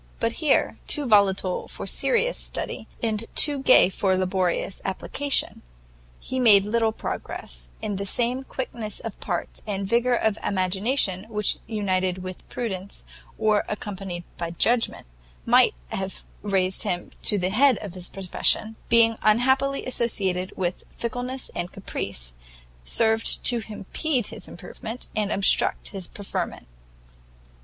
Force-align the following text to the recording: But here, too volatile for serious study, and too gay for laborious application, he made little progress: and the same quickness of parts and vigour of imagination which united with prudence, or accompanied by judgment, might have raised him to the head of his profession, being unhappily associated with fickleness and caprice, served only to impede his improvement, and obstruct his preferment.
But 0.19 0.31
here, 0.41 0.79
too 0.87 1.05
volatile 1.05 1.67
for 1.67 1.85
serious 1.85 2.35
study, 2.35 2.87
and 3.03 3.23
too 3.35 3.59
gay 3.61 3.87
for 3.89 4.17
laborious 4.17 4.81
application, 4.83 5.61
he 6.19 6.39
made 6.39 6.65
little 6.65 6.91
progress: 6.91 7.69
and 7.83 7.99
the 7.99 8.05
same 8.07 8.43
quickness 8.43 8.99
of 8.99 9.19
parts 9.19 9.61
and 9.67 9.87
vigour 9.87 10.15
of 10.15 10.39
imagination 10.43 11.25
which 11.29 11.59
united 11.67 12.23
with 12.23 12.49
prudence, 12.49 13.05
or 13.37 13.63
accompanied 13.69 14.23
by 14.37 14.49
judgment, 14.49 15.05
might 15.45 15.75
have 15.89 16.23
raised 16.41 16.81
him 16.81 17.11
to 17.21 17.37
the 17.37 17.51
head 17.51 17.77
of 17.77 17.93
his 17.93 18.09
profession, 18.09 18.77
being 18.89 19.17
unhappily 19.21 19.85
associated 19.85 20.51
with 20.57 20.83
fickleness 20.95 21.51
and 21.53 21.71
caprice, 21.71 22.33
served 22.83 23.41
only 23.53 23.61
to 23.67 23.71
impede 23.71 24.25
his 24.27 24.47
improvement, 24.47 25.05
and 25.15 25.31
obstruct 25.31 25.89
his 25.89 26.07
preferment. 26.07 26.65